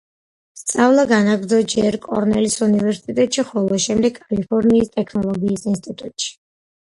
სწავლა 0.59 1.03
განაგრძო 1.09 1.57
ჯერ 1.73 1.97
კორნელის 2.05 2.55
უნივერსიტეტში 2.67 3.45
ხოლო 3.51 3.79
შემდეგ 3.85 4.17
კალიფორნიის 4.23 4.89
ტექნოლოგიის 4.97 5.67
ინსტიტუტში. 5.75 6.35